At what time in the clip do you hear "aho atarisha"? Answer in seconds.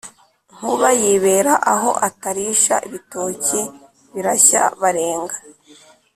1.73-2.75